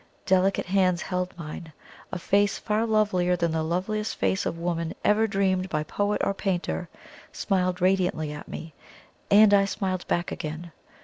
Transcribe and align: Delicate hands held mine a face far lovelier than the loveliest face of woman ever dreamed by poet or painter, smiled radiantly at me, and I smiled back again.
Delicate 0.25 0.65
hands 0.65 1.03
held 1.03 1.31
mine 1.37 1.73
a 2.11 2.17
face 2.17 2.57
far 2.57 2.87
lovelier 2.87 3.35
than 3.35 3.51
the 3.51 3.61
loveliest 3.61 4.15
face 4.15 4.47
of 4.47 4.57
woman 4.57 4.95
ever 5.05 5.27
dreamed 5.27 5.69
by 5.69 5.83
poet 5.83 6.19
or 6.25 6.33
painter, 6.33 6.89
smiled 7.31 7.81
radiantly 7.81 8.31
at 8.33 8.47
me, 8.47 8.73
and 9.29 9.53
I 9.53 9.65
smiled 9.65 10.07
back 10.07 10.31
again. 10.31 10.71